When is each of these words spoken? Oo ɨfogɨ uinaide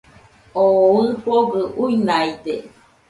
Oo 0.63 0.87
ɨfogɨ 1.09 1.59
uinaide 1.81 2.55